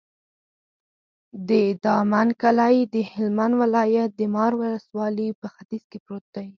[1.49, 1.49] د
[1.85, 6.47] دامن کلی د هلمند ولایت، د مار ولسوالي په ختیځ کې پروت دی.